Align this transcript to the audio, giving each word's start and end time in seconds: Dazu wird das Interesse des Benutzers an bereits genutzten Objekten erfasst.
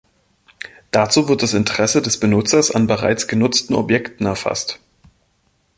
Dazu 0.89 1.27
wird 1.29 1.43
das 1.43 1.53
Interesse 1.53 2.01
des 2.01 2.19
Benutzers 2.19 2.71
an 2.71 2.87
bereits 2.87 3.27
genutzten 3.27 3.75
Objekten 3.75 4.25
erfasst. 4.25 4.79